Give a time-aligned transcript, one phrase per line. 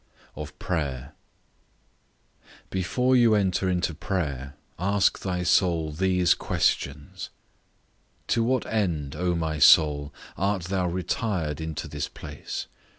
[0.35, 1.13] OF PRAYER.
[2.71, 7.29] Before you enter into prayer, ask thy soul these questions,
[8.23, 8.23] 1.
[8.29, 10.11] To what end, O my soul!
[10.35, 12.65] art thou retired into this place?